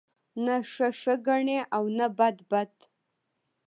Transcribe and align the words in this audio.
نه 0.45 0.55
ښه 0.71 0.87
ښه 0.99 1.13
گڼي 1.27 1.59
او 1.75 1.83
نه 1.97 2.07
بد 2.17 2.35
بد 2.51 2.71